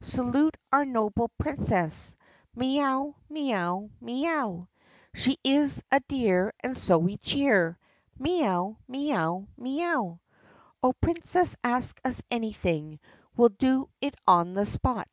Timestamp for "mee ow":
2.54-3.16, 3.28-3.90, 4.00-4.68, 8.16-8.76, 8.86-9.48, 9.58-10.20